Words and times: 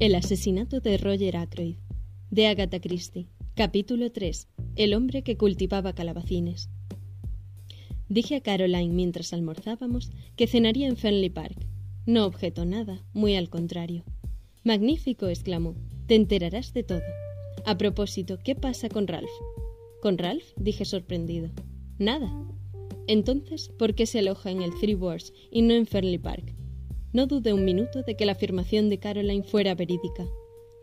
El 0.00 0.14
asesinato 0.14 0.78
de 0.78 0.96
Roger 0.96 1.36
Ackroyd, 1.36 1.74
de 2.30 2.46
Agatha 2.46 2.78
Christie. 2.80 3.26
Capítulo 3.56 4.12
3. 4.12 4.46
El 4.76 4.94
hombre 4.94 5.22
que 5.24 5.36
cultivaba 5.36 5.92
calabacines. 5.92 6.70
Dije 8.08 8.36
a 8.36 8.40
Caroline 8.40 8.94
mientras 8.94 9.32
almorzábamos 9.32 10.12
que 10.36 10.46
cenaría 10.46 10.86
en 10.86 10.96
Fenley 10.96 11.30
Park. 11.30 11.66
No 12.06 12.26
objetó 12.26 12.64
nada, 12.64 13.02
muy 13.12 13.34
al 13.34 13.50
contrario. 13.50 14.04
Magnífico, 14.62 15.26
exclamó. 15.26 15.74
Te 16.06 16.14
enterarás 16.14 16.72
de 16.72 16.84
todo. 16.84 17.02
A 17.66 17.76
propósito, 17.76 18.38
¿qué 18.38 18.54
pasa 18.54 18.88
con 18.88 19.08
Ralph? 19.08 19.26
¿Con 20.00 20.16
Ralph? 20.16 20.44
dije 20.56 20.84
sorprendido. 20.84 21.50
Nada. 21.98 22.32
Entonces, 23.08 23.68
¿por 23.76 23.96
qué 23.96 24.06
se 24.06 24.20
aloja 24.20 24.52
en 24.52 24.62
el 24.62 24.78
Three 24.78 24.94
Wars 24.94 25.32
y 25.50 25.62
no 25.62 25.74
en 25.74 25.86
Fernley 25.88 26.18
Park? 26.18 26.54
No 27.18 27.26
dudé 27.26 27.52
un 27.52 27.64
minuto 27.64 28.04
de 28.04 28.14
que 28.14 28.26
la 28.26 28.30
afirmación 28.30 28.88
de 28.88 29.00
Caroline 29.00 29.42
fuera 29.42 29.74
verídica. 29.74 30.24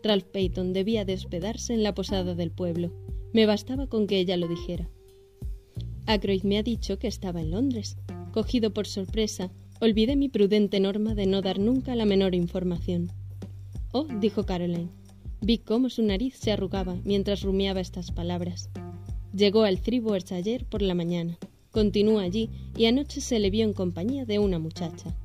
Ralph 0.02 0.26
Peyton 0.26 0.74
debía 0.74 1.06
de 1.06 1.14
hospedarse 1.14 1.72
en 1.72 1.82
la 1.82 1.94
posada 1.94 2.34
del 2.34 2.50
pueblo. 2.50 2.92
Me 3.32 3.46
bastaba 3.46 3.86
con 3.86 4.06
que 4.06 4.18
ella 4.18 4.36
lo 4.36 4.46
dijera. 4.46 4.86
Ackroyd 6.04 6.42
me 6.42 6.58
ha 6.58 6.62
dicho 6.62 6.98
que 6.98 7.08
estaba 7.08 7.40
en 7.40 7.52
Londres. 7.52 7.96
Cogido 8.32 8.70
por 8.74 8.86
sorpresa, 8.86 9.50
olvidé 9.80 10.14
mi 10.14 10.28
prudente 10.28 10.78
norma 10.78 11.14
de 11.14 11.24
no 11.24 11.40
dar 11.40 11.58
nunca 11.58 11.94
la 11.94 12.04
menor 12.04 12.34
información. 12.34 13.10
Oh, 13.92 14.04
dijo 14.04 14.44
Caroline. 14.44 14.90
Vi 15.40 15.56
cómo 15.56 15.88
su 15.88 16.02
nariz 16.02 16.36
se 16.36 16.52
arrugaba 16.52 16.98
mientras 17.02 17.40
rumiaba 17.40 17.80
estas 17.80 18.10
palabras. 18.10 18.68
Llegó 19.34 19.62
al 19.62 19.80
Three 19.80 20.02
ayer 20.32 20.66
por 20.66 20.82
la 20.82 20.94
mañana. 20.94 21.38
Continúa 21.70 22.24
allí 22.24 22.50
y 22.76 22.84
anoche 22.84 23.22
se 23.22 23.38
le 23.38 23.48
vio 23.48 23.64
en 23.64 23.72
compañía 23.72 24.26
de 24.26 24.38
una 24.38 24.58
muchacha. 24.58 25.16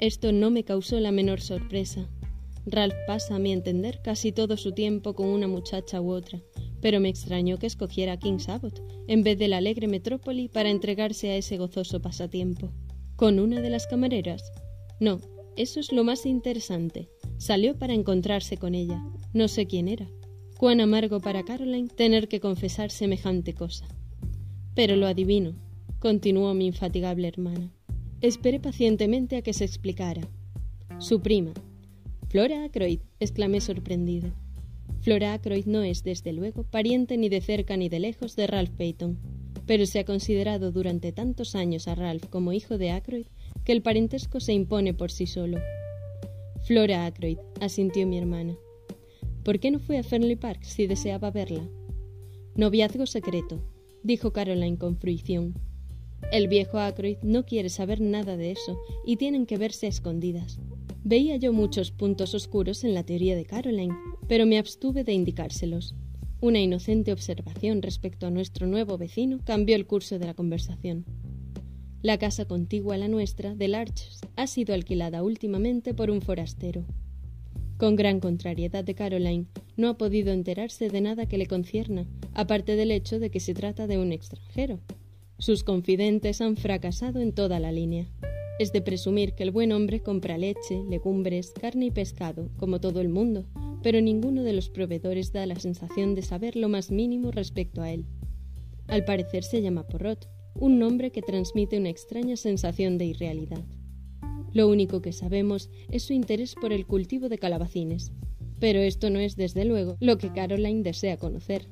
Esto 0.00 0.32
no 0.32 0.50
me 0.50 0.64
causó 0.64 0.98
la 0.98 1.12
menor 1.12 1.42
sorpresa. 1.42 2.08
Ralph 2.64 2.94
pasa, 3.06 3.34
a 3.34 3.38
mi 3.38 3.52
entender, 3.52 4.00
casi 4.02 4.32
todo 4.32 4.56
su 4.56 4.72
tiempo 4.72 5.14
con 5.14 5.28
una 5.28 5.46
muchacha 5.46 6.00
u 6.00 6.10
otra, 6.12 6.40
pero 6.80 7.00
me 7.00 7.10
extrañó 7.10 7.58
que 7.58 7.66
escogiera 7.66 8.18
King's 8.18 8.48
Abbot 8.48 8.80
en 9.08 9.22
vez 9.22 9.38
de 9.38 9.48
la 9.48 9.58
alegre 9.58 9.88
metrópoli 9.88 10.48
para 10.48 10.70
entregarse 10.70 11.28
a 11.28 11.36
ese 11.36 11.58
gozoso 11.58 12.00
pasatiempo. 12.00 12.72
¿Con 13.16 13.38
una 13.38 13.60
de 13.60 13.68
las 13.68 13.86
camareras? 13.86 14.50
No, 15.00 15.20
eso 15.56 15.80
es 15.80 15.92
lo 15.92 16.02
más 16.02 16.24
interesante. 16.24 17.10
Salió 17.36 17.78
para 17.78 17.92
encontrarse 17.92 18.56
con 18.56 18.74
ella. 18.74 19.04
No 19.34 19.48
sé 19.48 19.66
quién 19.66 19.86
era. 19.86 20.08
Cuán 20.56 20.80
amargo 20.80 21.20
para 21.20 21.44
Caroline 21.44 21.88
tener 21.88 22.26
que 22.26 22.40
confesar 22.40 22.90
semejante 22.90 23.52
cosa. 23.52 23.86
Pero 24.74 24.96
lo 24.96 25.06
adivino, 25.06 25.56
continuó 25.98 26.54
mi 26.54 26.68
infatigable 26.68 27.28
hermana. 27.28 27.70
Esperé 28.22 28.60
pacientemente 28.60 29.36
a 29.36 29.42
que 29.42 29.54
se 29.54 29.64
explicara. 29.64 30.20
Su 30.98 31.22
prima. 31.22 31.54
Flora 32.28 32.64
Ackroyd, 32.64 33.00
exclamé 33.18 33.62
sorprendido. 33.62 34.30
Flora 35.00 35.32
Ackroyd 35.32 35.64
no 35.64 35.82
es, 35.82 36.02
desde 36.02 36.34
luego, 36.34 36.64
pariente 36.64 37.16
ni 37.16 37.30
de 37.30 37.40
cerca 37.40 37.78
ni 37.78 37.88
de 37.88 37.98
lejos 37.98 38.36
de 38.36 38.46
Ralph 38.46 38.76
Peyton, 38.76 39.18
pero 39.64 39.86
se 39.86 40.00
ha 40.00 40.04
considerado 40.04 40.70
durante 40.70 41.12
tantos 41.12 41.54
años 41.54 41.88
a 41.88 41.94
Ralph 41.94 42.26
como 42.26 42.52
hijo 42.52 42.76
de 42.76 42.90
Ackroyd 42.90 43.26
que 43.64 43.72
el 43.72 43.80
parentesco 43.80 44.38
se 44.38 44.52
impone 44.52 44.92
por 44.92 45.10
sí 45.10 45.26
solo. 45.26 45.58
Flora 46.64 47.06
Ackroyd, 47.06 47.38
asintió 47.62 48.06
mi 48.06 48.18
hermana. 48.18 48.54
¿Por 49.44 49.60
qué 49.60 49.70
no 49.70 49.78
fue 49.78 49.96
a 49.96 50.02
Fernley 50.02 50.36
Park 50.36 50.62
si 50.64 50.86
deseaba 50.86 51.30
verla? 51.30 51.66
Noviazgo 52.54 53.06
secreto, 53.06 53.64
dijo 54.02 54.34
Caroline 54.34 54.76
con 54.76 54.98
fruición. 54.98 55.54
El 56.32 56.48
viejo 56.48 56.78
Ackroyd 56.78 57.18
no 57.22 57.44
quiere 57.44 57.68
saber 57.68 58.00
nada 58.00 58.36
de 58.36 58.52
eso 58.52 58.78
y 59.04 59.16
tienen 59.16 59.46
que 59.46 59.56
verse 59.56 59.86
a 59.86 59.88
escondidas. 59.88 60.60
Veía 61.02 61.36
yo 61.36 61.52
muchos 61.52 61.90
puntos 61.90 62.34
oscuros 62.34 62.84
en 62.84 62.94
la 62.94 63.04
teoría 63.04 63.34
de 63.34 63.46
Caroline, 63.46 63.94
pero 64.28 64.46
me 64.46 64.58
abstuve 64.58 65.02
de 65.02 65.12
indicárselos. 65.12 65.94
Una 66.40 66.60
inocente 66.60 67.12
observación 67.12 67.82
respecto 67.82 68.26
a 68.26 68.30
nuestro 68.30 68.66
nuevo 68.66 68.96
vecino 68.96 69.40
cambió 69.44 69.76
el 69.76 69.86
curso 69.86 70.18
de 70.18 70.26
la 70.26 70.34
conversación. 70.34 71.04
La 72.02 72.16
casa 72.16 72.46
contigua 72.46 72.94
a 72.94 72.98
la 72.98 73.08
nuestra, 73.08 73.54
de 73.54 73.68
Larches, 73.68 74.20
ha 74.36 74.46
sido 74.46 74.72
alquilada 74.72 75.22
últimamente 75.22 75.92
por 75.92 76.10
un 76.10 76.22
forastero. 76.22 76.86
Con 77.76 77.96
gran 77.96 78.20
contrariedad 78.20 78.84
de 78.84 78.94
Caroline, 78.94 79.46
no 79.76 79.88
ha 79.88 79.98
podido 79.98 80.32
enterarse 80.32 80.90
de 80.90 81.00
nada 81.00 81.26
que 81.26 81.38
le 81.38 81.46
concierna, 81.46 82.06
aparte 82.34 82.76
del 82.76 82.90
hecho 82.90 83.18
de 83.18 83.30
que 83.30 83.40
se 83.40 83.52
trata 83.52 83.86
de 83.86 83.98
un 83.98 84.12
extranjero. 84.12 84.80
Sus 85.40 85.64
confidentes 85.64 86.42
han 86.42 86.58
fracasado 86.58 87.18
en 87.18 87.32
toda 87.32 87.60
la 87.60 87.72
línea. 87.72 88.06
Es 88.58 88.74
de 88.74 88.82
presumir 88.82 89.32
que 89.32 89.42
el 89.42 89.50
buen 89.50 89.72
hombre 89.72 90.02
compra 90.02 90.36
leche, 90.36 90.84
legumbres, 90.86 91.54
carne 91.58 91.86
y 91.86 91.90
pescado, 91.90 92.50
como 92.58 92.78
todo 92.78 93.00
el 93.00 93.08
mundo, 93.08 93.46
pero 93.82 94.02
ninguno 94.02 94.42
de 94.42 94.52
los 94.52 94.68
proveedores 94.68 95.32
da 95.32 95.46
la 95.46 95.56
sensación 95.56 96.14
de 96.14 96.20
saber 96.20 96.56
lo 96.56 96.68
más 96.68 96.90
mínimo 96.90 97.30
respecto 97.30 97.80
a 97.80 97.90
él. 97.90 98.04
Al 98.86 99.06
parecer 99.06 99.42
se 99.42 99.62
llama 99.62 99.88
Porrot, 99.88 100.28
un 100.56 100.78
nombre 100.78 101.10
que 101.10 101.22
transmite 101.22 101.78
una 101.78 101.88
extraña 101.88 102.36
sensación 102.36 102.98
de 102.98 103.06
irrealidad. 103.06 103.64
Lo 104.52 104.68
único 104.68 105.00
que 105.00 105.14
sabemos 105.14 105.70
es 105.88 106.02
su 106.02 106.12
interés 106.12 106.54
por 106.54 106.70
el 106.74 106.86
cultivo 106.86 107.30
de 107.30 107.38
calabacines, 107.38 108.12
pero 108.58 108.80
esto 108.80 109.08
no 109.08 109.20
es 109.20 109.36
desde 109.36 109.64
luego 109.64 109.96
lo 110.00 110.18
que 110.18 110.34
Caroline 110.34 110.82
desea 110.82 111.16
conocer. 111.16 111.66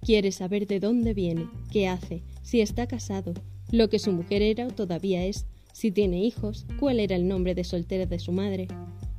Quiere 0.00 0.32
saber 0.32 0.66
de 0.66 0.80
dónde 0.80 1.14
viene, 1.14 1.48
qué 1.70 1.88
hace, 1.88 2.22
si 2.42 2.60
está 2.60 2.86
casado, 2.86 3.34
lo 3.70 3.88
que 3.88 3.98
su 3.98 4.12
mujer 4.12 4.42
era 4.42 4.66
o 4.66 4.70
todavía 4.70 5.24
es, 5.24 5.46
si 5.72 5.90
tiene 5.90 6.24
hijos, 6.24 6.66
cuál 6.78 7.00
era 7.00 7.16
el 7.16 7.28
nombre 7.28 7.54
de 7.54 7.64
soltera 7.64 8.06
de 8.06 8.18
su 8.18 8.32
madre. 8.32 8.66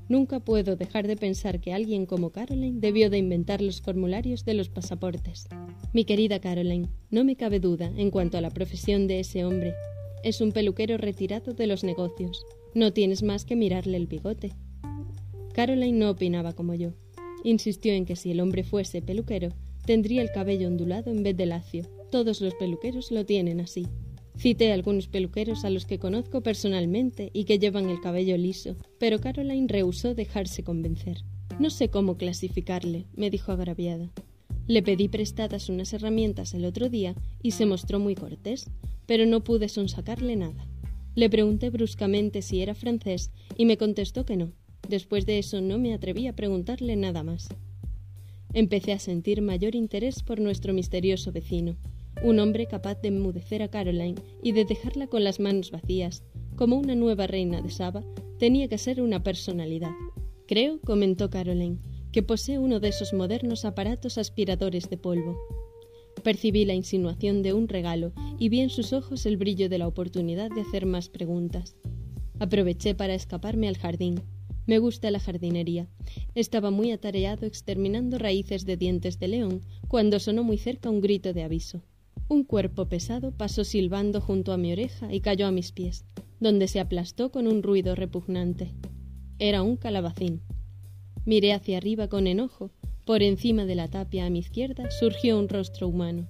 Nunca 0.10 0.42
puedo 0.42 0.76
dejar 0.76 1.08
de 1.08 1.16
pensar 1.16 1.62
que 1.62 1.72
alguien 1.72 2.06
como 2.06 2.32
Caroline 2.32 2.82
debió 2.82 3.10
de 3.10 3.18
inventar 3.18 3.62
los 3.62 3.82
formularios 3.82 4.44
de 4.44 4.56
los 4.56 4.68
pasaportes. 4.68 5.48
Mi 5.94 6.04
querida 6.04 6.40
Caroline, 6.40 6.90
no 7.10 7.24
me 7.24 7.38
cabe 7.38 7.62
duda 7.62 7.92
en 7.96 8.12
cuanto 8.12 8.38
a 8.38 8.42
la 8.42 8.50
profesión 8.50 9.08
de 9.08 9.22
ese 9.22 9.46
hombre. 9.46 9.74
Es 10.24 10.42
un 10.42 10.52
peluquero 10.52 10.98
retirado 10.98 11.54
de 11.54 11.68
los 11.68 11.86
negocios. 11.86 12.46
No 12.74 12.92
tienes 12.92 13.24
más 13.24 13.46
que 13.46 13.56
mirarle 13.56 13.96
el 13.96 14.08
bigote. 14.08 14.52
Caroline 15.54 15.98
no 15.98 16.10
opinaba 16.10 16.54
como 16.54 16.74
yo. 16.74 16.92
Insistió 17.46 17.94
en 17.94 18.06
que 18.06 18.18
si 18.18 18.32
el 18.32 18.42
hombre 18.42 18.64
fuese 18.64 19.02
peluquero, 19.02 19.50
tendría 19.86 20.22
el 20.22 20.32
cabello 20.32 20.68
ondulado 20.68 21.12
en 21.12 21.24
vez 21.24 21.36
de 21.38 21.46
lacio, 21.46 21.84
todos 22.12 22.42
los 22.42 22.54
peluqueros 22.56 23.12
lo 23.12 23.26
tienen 23.26 23.62
así. 23.62 23.88
Cité 24.38 24.72
algunos 24.72 25.08
peluqueros 25.08 25.66
a 25.66 25.70
los 25.70 25.86
que 25.86 26.00
conozco 26.00 26.42
personalmente 26.42 27.30
y 27.34 27.44
que 27.44 27.60
llevan 27.60 27.90
el 27.90 28.02
cabello 28.02 28.38
liso, 28.38 28.76
pero 28.98 29.20
Caroline 29.20 29.68
rehusó 29.68 30.16
dejarse 30.16 30.64
convencer. 30.64 31.24
No 31.60 31.70
sé 31.70 31.90
cómo 31.90 32.18
clasificarle, 32.18 33.06
me 33.14 33.30
dijo 33.30 33.52
agraviada. 33.52 34.12
Le 34.68 34.82
pedí 34.82 35.10
prestadas 35.10 35.70
unas 35.70 35.94
herramientas 35.94 36.54
el 36.54 36.66
otro 36.66 36.90
día 36.90 37.16
y 37.42 37.52
se 37.52 37.66
mostró 37.66 38.00
muy 38.00 38.16
cortés, 38.16 38.70
pero 39.06 39.26
no 39.26 39.44
pude 39.44 39.70
sonsacarle 39.70 40.36
nada. 40.36 40.68
Le 41.14 41.30
pregunté 41.30 41.70
bruscamente 41.70 42.42
si 42.42 42.62
era 42.62 42.74
francés 42.74 43.32
y 43.58 43.66
me 43.66 43.78
contestó 43.78 44.26
que 44.26 44.38
no. 44.38 44.54
Después 44.88 45.26
de 45.26 45.40
eso 45.40 45.62
no 45.62 45.78
me 45.78 45.94
atreví 45.94 46.28
a 46.28 46.36
preguntarle 46.36 46.96
nada 46.96 47.22
más. 47.22 47.50
Empecé 48.54 48.94
a 48.94 49.00
sentir 49.00 49.42
mayor 49.42 49.76
interés 49.76 50.24
por 50.24 50.40
nuestro 50.40 50.74
misterioso 50.74 51.32
vecino 51.32 51.78
un 52.24 52.40
hombre 52.40 52.68
capaz 52.68 53.02
de 53.02 53.08
enmudecer 53.08 53.64
a 53.64 53.70
Caroline 53.70 54.22
y 54.44 54.52
de 54.52 54.66
dejarla 54.66 55.08
con 55.08 55.24
las 55.24 55.40
manos 55.40 55.72
vacías, 55.72 56.24
como 56.56 56.78
una 56.78 56.96
nueva 56.96 57.28
reina 57.28 57.62
de 57.62 57.72
Saba, 57.72 58.04
tenía 58.38 58.68
que 58.68 58.78
ser 58.78 59.02
una 59.02 59.24
personalidad. 59.24 59.92
Creo, 60.48 60.80
comentó 60.82 61.30
Caroline, 61.30 61.80
que 62.12 62.24
posee 62.24 62.60
uno 62.60 62.80
de 62.80 62.90
esos 62.90 63.14
modernos 63.14 63.66
aparatos 63.66 64.18
aspiradores 64.18 64.90
de 64.90 64.98
polvo. 64.98 65.38
Percibí 66.24 66.66
la 66.66 66.76
insinuación 66.76 67.42
de 67.42 67.54
un 67.54 67.68
regalo 67.68 68.12
y 68.38 68.50
vi 68.50 68.60
en 68.60 68.70
sus 68.70 68.94
ojos 68.94 69.26
el 69.26 69.38
brillo 69.38 69.70
de 69.70 69.80
la 69.80 69.88
oportunidad 69.88 70.52
de 70.52 70.62
hacer 70.62 70.86
más 70.86 71.10
preguntas. 71.10 71.76
Aproveché 72.40 72.94
para 72.94 73.16
escaparme 73.16 73.68
al 73.68 73.78
jardín. 73.78 74.22
Me 74.72 74.80
gusta 74.80 75.12
la 75.12 75.20
jardinería. 75.20 75.90
Estaba 76.34 76.72
muy 76.72 76.92
atareado 76.92 77.46
exterminando 77.46 78.18
raíces 78.18 78.66
de 78.66 78.78
dientes 78.78 79.20
de 79.20 79.28
león 79.28 79.62
cuando 79.90 80.18
sonó 80.18 80.46
muy 80.46 80.58
cerca 80.58 80.90
un 80.90 81.02
grito 81.02 81.34
de 81.34 81.44
aviso. 81.44 81.82
Un 82.30 82.46
cuerpo 82.46 82.88
pesado 82.88 83.34
pasó 83.34 83.66
silbando 83.66 84.22
junto 84.22 84.54
a 84.54 84.58
mi 84.58 84.72
oreja 84.72 85.14
y 85.14 85.20
cayó 85.20 85.46
a 85.46 85.52
mis 85.52 85.74
pies, 85.74 86.06
donde 86.40 86.70
se 86.70 86.80
aplastó 86.80 87.34
con 87.34 87.48
un 87.48 87.64
ruido 87.64 87.96
repugnante. 87.96 88.72
Era 89.40 89.62
un 89.62 89.76
calabacín. 89.76 90.40
Miré 91.26 91.52
hacia 91.52 91.76
arriba 91.76 92.08
con 92.08 92.26
enojo. 92.26 92.72
Por 93.06 93.24
encima 93.24 93.66
de 93.66 93.76
la 93.76 93.90
tapia 93.90 94.26
a 94.26 94.30
mi 94.30 94.40
izquierda 94.40 94.90
surgió 94.90 95.38
un 95.38 95.50
rostro 95.50 95.90
humano. 95.90 96.30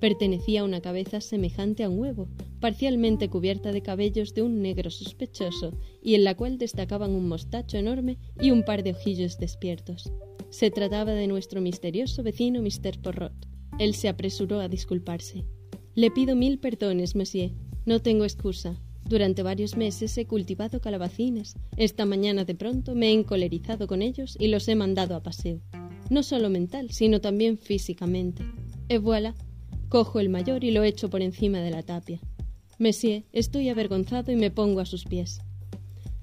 Pertenecía 0.00 0.62
a 0.62 0.64
una 0.64 0.80
cabeza 0.80 1.20
semejante 1.20 1.84
a 1.84 1.90
un 1.90 1.98
huevo, 1.98 2.28
parcialmente 2.58 3.28
cubierta 3.28 3.70
de 3.70 3.82
cabellos 3.82 4.34
de 4.34 4.42
un 4.42 4.62
negro 4.62 4.90
sospechoso, 4.90 5.78
y 6.02 6.14
en 6.14 6.24
la 6.24 6.34
cual 6.34 6.56
destacaban 6.56 7.10
un 7.12 7.28
mostacho 7.28 7.76
enorme 7.76 8.18
y 8.40 8.50
un 8.50 8.64
par 8.64 8.82
de 8.82 8.92
ojillos 8.92 9.38
despiertos. 9.38 10.10
Se 10.48 10.70
trataba 10.70 11.12
de 11.12 11.26
nuestro 11.26 11.60
misterioso 11.60 12.22
vecino 12.22 12.62
Mr. 12.62 12.98
Porrot. 13.02 13.46
Él 13.78 13.94
se 13.94 14.08
apresuró 14.08 14.60
a 14.60 14.68
disculparse. 14.68 15.44
Le 15.94 16.10
pido 16.10 16.34
mil 16.34 16.58
perdones, 16.58 17.14
monsieur. 17.14 17.52
No 17.84 18.00
tengo 18.00 18.24
excusa. 18.24 18.80
Durante 19.06 19.42
varios 19.42 19.76
meses 19.76 20.16
he 20.16 20.26
cultivado 20.26 20.80
calabacines. 20.80 21.56
Esta 21.76 22.06
mañana 22.06 22.44
de 22.44 22.54
pronto 22.54 22.94
me 22.94 23.08
he 23.08 23.12
encolerizado 23.12 23.86
con 23.86 24.02
ellos 24.02 24.36
y 24.38 24.48
los 24.48 24.66
he 24.68 24.76
mandado 24.76 25.14
a 25.14 25.22
paseo. 25.22 25.60
No 26.08 26.22
solo 26.22 26.48
mental, 26.48 26.90
sino 26.90 27.20
también 27.20 27.58
físicamente. 27.58 28.42
Et 28.88 29.00
voilà. 29.00 29.34
Cojo 29.90 30.20
el 30.20 30.28
mayor 30.28 30.62
y 30.62 30.70
lo 30.70 30.84
echo 30.84 31.10
por 31.10 31.20
encima 31.20 31.58
de 31.58 31.72
la 31.72 31.82
tapia. 31.82 32.20
Monsieur, 32.78 33.24
estoy 33.32 33.70
avergonzado 33.70 34.30
y 34.30 34.36
me 34.36 34.52
pongo 34.52 34.78
a 34.78 34.86
sus 34.86 35.04
pies. 35.04 35.40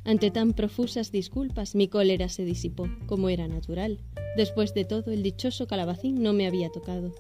Ante 0.06 0.32
tan 0.32 0.54
profusas 0.54 1.12
disculpas 1.12 1.76
mi 1.76 1.90
cólera 1.90 2.30
se 2.30 2.46
disipó, 2.46 2.88
como 3.08 3.28
era 3.28 3.50
natural. 3.50 4.00
Después 4.38 4.74
de 4.74 4.86
todo, 4.86 5.12
el 5.12 5.22
dichoso 5.22 5.68
calabacín 5.68 6.24
no 6.24 6.32
me 6.32 6.48
había 6.48 6.70
tocado. 6.70 7.14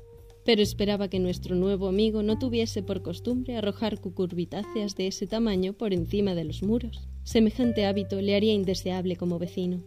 Pero 0.45 0.61
esperaba 0.61 1.09
que 1.09 1.19
nuestro 1.19 1.53
nuevo 1.53 1.89
amigo 1.89 2.23
no 2.23 2.39
tuviese 2.39 2.81
por 2.81 3.01
costumbre 3.01 3.57
arrojar 3.57 3.99
cucurbitáceas 3.99 4.95
de 4.95 5.07
ese 5.07 5.27
tamaño 5.27 5.73
por 5.73 5.91
encima 5.91 6.33
de 6.33 6.45
los 6.45 6.63
muros. 6.63 7.09
Semejante 7.25 7.85
hábito 7.85 8.21
le 8.21 8.37
haría 8.37 8.53
indeseable 8.53 9.17
como 9.17 9.37
vecino. 9.37 9.83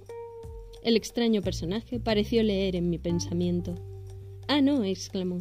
El 0.83 0.97
extraño 0.97 1.41
personaje 1.41 2.01
pareció 2.01 2.43
leer 2.43 2.77
en 2.77 2.91
mi 2.91 2.99
pensamiento. 2.99 3.77
Ah, 4.47 4.61
no, 4.61 4.85
exclamó. 4.85 5.41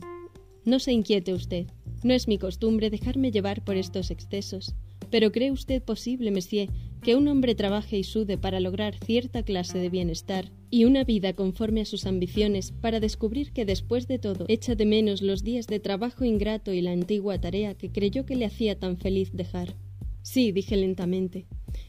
No 0.65 0.79
se 0.79 0.91
inquiete 0.91 1.33
usted. 1.33 1.67
No 2.03 2.13
es 2.13 2.27
mi 2.27 2.37
costumbre 2.37 2.89
dejarme 2.89 3.31
llevar 3.31 3.63
por 3.63 3.77
estos 3.77 4.11
excesos. 4.11 4.75
Pero 5.09 5.31
¿cree 5.31 5.51
usted 5.51 5.81
posible, 5.81 6.31
monsieur, 6.31 6.69
que 7.01 7.15
un 7.15 7.27
hombre 7.27 7.55
trabaje 7.55 7.97
y 7.97 8.03
sude 8.03 8.37
para 8.37 8.59
lograr 8.59 8.95
cierta 9.03 9.43
clase 9.43 9.79
de 9.79 9.89
bienestar 9.89 10.51
y 10.69 10.85
una 10.85 11.03
vida 11.03 11.33
conforme 11.33 11.81
a 11.81 11.85
sus 11.85 12.05
ambiciones 12.05 12.71
para 12.71 12.99
descubrir 12.99 13.51
que 13.51 13.65
después 13.65 14.07
de 14.07 14.19
todo 14.19 14.45
echa 14.47 14.75
de 14.75 14.85
menos 14.85 15.21
los 15.21 15.43
días 15.43 15.67
de 15.67 15.79
trabajo 15.79 16.25
ingrato 16.25 16.73
y 16.73 16.81
la 16.81 16.91
antigua 16.91 17.39
tarea 17.39 17.73
que 17.75 17.91
creyó 17.91 18.25
que 18.25 18.35
le 18.35 18.45
hacía 18.45 18.77
tan 18.77 18.97
feliz 18.97 19.31
dejar? 19.33 19.75
Sí, 20.21 20.51
dije 20.51 20.75
lentamente. 20.77 21.47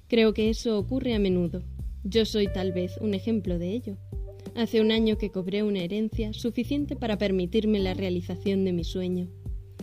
Creo 0.09 0.33
que 0.33 0.49
eso 0.49 0.79
ocurre 0.79 1.15
a 1.15 1.19
menudo. 1.19 1.63
Yo 2.05 2.25
soy 2.25 2.51
tal 2.51 2.73
vez 2.73 2.97
un 3.01 3.13
ejemplo 3.13 3.59
de 3.59 3.73
ello. 3.75 3.99
Hace 4.55 4.81
un 4.81 4.91
año 4.91 5.17
que 5.17 5.31
cobré 5.31 5.63
una 5.63 5.83
herencia 5.83 6.33
suficiente 6.33 6.97
para 6.97 7.19
permitirme 7.19 7.79
la 7.79 7.95
realización 7.95 8.65
de 8.65 8.73
mi 8.73 8.85
sueño. 8.85 9.29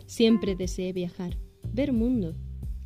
Siempre 0.05 0.55
deseé 0.55 0.93
viajar, 0.93 1.37
ver 1.71 1.93
mundo. 1.93 2.35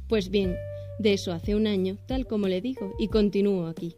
Pues 0.08 0.30
bien, 0.30 0.56
de 1.00 1.14
eso 1.14 1.32
hace 1.32 1.56
un 1.56 1.68
año, 1.68 1.98
tal 2.08 2.28
como 2.28 2.48
le 2.48 2.62
digo, 2.62 2.94
y 3.00 3.08
continúo 3.08 3.68
aquí. 3.68 3.96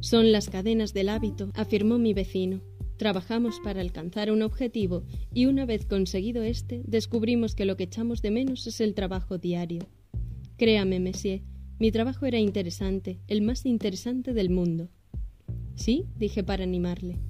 Son 0.00 0.30
las 0.30 0.48
cadenas 0.48 0.94
del 0.94 1.08
hábito, 1.08 1.50
afirmó 1.54 1.98
mi 1.98 2.14
vecino. 2.14 2.60
Trabajamos 2.96 3.60
para 3.62 3.80
alcanzar 3.80 4.30
un 4.30 4.42
objetivo 4.42 5.04
y 5.32 5.46
una 5.46 5.66
vez 5.66 5.86
conseguido 5.86 6.42
este, 6.42 6.82
descubrimos 6.84 7.54
que 7.54 7.64
lo 7.64 7.76
que 7.76 7.84
echamos 7.84 8.22
de 8.22 8.30
menos 8.30 8.66
es 8.66 8.80
el 8.80 8.94
trabajo 8.94 9.38
diario. 9.38 9.88
Créame, 10.56 11.00
monsieur, 11.00 11.42
mi 11.78 11.92
trabajo 11.92 12.26
era 12.26 12.38
interesante, 12.38 13.20
el 13.28 13.42
más 13.42 13.66
interesante 13.66 14.32
del 14.32 14.50
mundo. 14.50 14.88
Sí, 15.78 16.06
dije 16.16 16.42
para 16.42 16.64
animarle. 16.64 17.20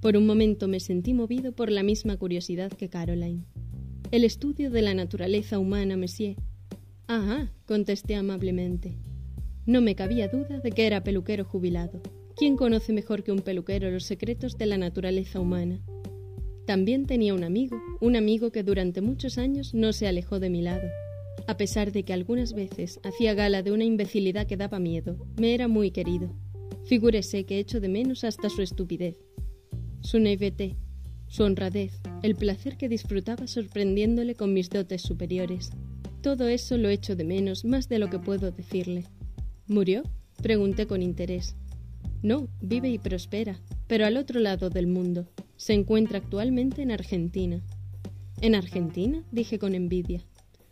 Por 0.00 0.16
un 0.16 0.26
momento 0.26 0.66
me 0.66 0.80
sentí 0.80 1.14
movido 1.14 1.52
por 1.52 1.70
la 1.70 1.84
misma 1.84 2.16
curiosidad 2.16 2.72
que 2.72 2.88
Caroline. 2.88 3.44
El 4.10 4.24
estudio 4.24 4.72
de 4.72 4.82
la 4.82 4.92
naturaleza 4.92 5.60
humana, 5.60 5.96
monsieur, 5.96 6.36
Ah, 7.06 7.48
contesté 7.64 8.16
amablemente. 8.16 8.98
No 9.66 9.80
me 9.80 9.94
cabía 9.94 10.26
duda 10.26 10.58
de 10.58 10.72
que 10.72 10.88
era 10.88 11.04
peluquero 11.04 11.44
jubilado. 11.44 12.02
¿Quién 12.34 12.56
conoce 12.56 12.92
mejor 12.92 13.22
que 13.22 13.30
un 13.30 13.38
peluquero 13.38 13.88
los 13.88 14.04
secretos 14.04 14.58
de 14.58 14.66
la 14.66 14.78
naturaleza 14.78 15.38
humana? 15.38 15.78
También 16.66 17.06
tenía 17.06 17.34
un 17.34 17.44
amigo, 17.44 17.80
un 18.00 18.16
amigo 18.16 18.50
que 18.50 18.64
durante 18.64 19.00
muchos 19.00 19.38
años 19.38 19.74
no 19.74 19.92
se 19.92 20.08
alejó 20.08 20.40
de 20.40 20.50
mi 20.50 20.60
lado. 20.60 20.88
A 21.46 21.56
pesar 21.56 21.92
de 21.92 22.02
que 22.02 22.12
algunas 22.12 22.52
veces 22.52 22.98
hacía 23.04 23.34
gala 23.34 23.62
de 23.62 23.70
una 23.70 23.84
imbecilidad 23.84 24.48
que 24.48 24.56
daba 24.56 24.80
miedo, 24.80 25.24
me 25.38 25.54
era 25.54 25.68
muy 25.68 25.92
querido. 25.92 26.34
Figúrese 26.84 27.44
que 27.44 27.58
echo 27.58 27.80
de 27.80 27.88
menos 27.88 28.24
hasta 28.24 28.50
su 28.50 28.62
estupidez. 28.62 29.16
Su 30.00 30.18
naivete, 30.18 30.76
su 31.28 31.44
honradez, 31.44 32.00
el 32.22 32.34
placer 32.34 32.76
que 32.76 32.88
disfrutaba 32.88 33.46
sorprendiéndole 33.46 34.34
con 34.34 34.52
mis 34.52 34.68
dotes 34.68 35.02
superiores. 35.02 35.70
Todo 36.20 36.48
eso 36.48 36.76
lo 36.76 36.88
echo 36.88 37.16
de 37.16 37.24
menos 37.24 37.64
más 37.64 37.88
de 37.88 37.98
lo 37.98 38.10
que 38.10 38.18
puedo 38.18 38.50
decirle. 38.50 39.04
¿Murió? 39.66 40.02
pregunté 40.42 40.86
con 40.86 41.02
interés. 41.02 41.54
No, 42.22 42.48
vive 42.60 42.90
y 42.90 42.98
prospera, 42.98 43.60
pero 43.86 44.06
al 44.06 44.16
otro 44.16 44.40
lado 44.40 44.70
del 44.70 44.86
mundo. 44.86 45.26
Se 45.56 45.72
encuentra 45.72 46.18
actualmente 46.18 46.82
en 46.82 46.90
Argentina. 46.90 47.62
¿En 48.40 48.54
Argentina? 48.54 49.24
dije 49.30 49.58
con 49.58 49.74
envidia. 49.74 50.22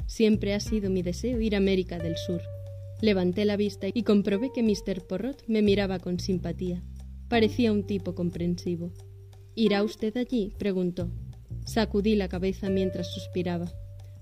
Siempre 0.06 0.54
ha 0.54 0.60
sido 0.60 0.90
mi 0.90 1.02
deseo 1.02 1.40
ir 1.40 1.54
a 1.54 1.58
América 1.58 1.98
del 1.98 2.16
Sur. 2.16 2.42
Levanté 3.00 3.46
la 3.46 3.56
vista 3.56 3.86
y 3.92 4.02
comprobé 4.02 4.52
que 4.52 4.62
Mr. 4.62 5.06
Porrot 5.06 5.42
me 5.46 5.62
miraba 5.62 5.98
con 5.98 6.20
simpatía. 6.20 6.82
Parecía 7.28 7.72
un 7.72 7.86
tipo 7.86 8.14
comprensivo. 8.14 8.92
¿Irá 9.54 9.82
usted 9.82 10.16
allí? 10.16 10.52
preguntó. 10.58 11.10
Sacudí 11.64 12.14
la 12.14 12.28
cabeza 12.28 12.68
mientras 12.68 13.12
suspiraba. 13.12 13.72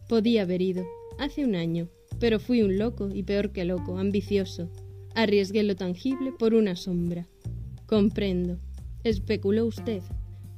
Podía 0.08 0.42
haber 0.42 0.62
ido, 0.62 0.86
hace 1.18 1.44
un 1.44 1.54
año, 1.54 1.88
pero 2.20 2.38
fui 2.38 2.62
un 2.62 2.78
loco 2.78 3.10
y 3.12 3.24
peor 3.24 3.52
que 3.52 3.64
loco, 3.64 3.98
ambicioso. 3.98 4.70
Arriesgué 5.14 5.64
lo 5.64 5.74
tangible 5.74 6.32
por 6.38 6.54
una 6.54 6.76
sombra. 6.76 7.26
Comprendo. 7.86 8.58
Especuló 9.02 9.66
usted. 9.66 10.02